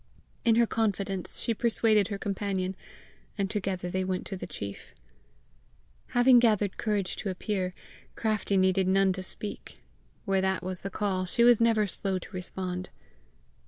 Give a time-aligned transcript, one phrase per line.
[0.43, 2.75] In her confidence she persuaded her companion,
[3.37, 4.95] and together they went to the chief.
[6.17, 7.75] Having gathered courage to appear,
[8.15, 9.83] Craftie needed none to speak:
[10.25, 12.89] where that was the call, she was never slow to respond.